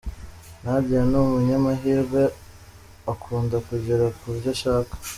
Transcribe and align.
Nadia 0.63 1.01
ni 1.09 1.15
umunyamahirwe, 1.23 2.21
akunda 3.13 3.57
kugera 3.67 4.05
ku 4.17 4.27
byo 4.35 4.49
ashaka. 4.55 4.93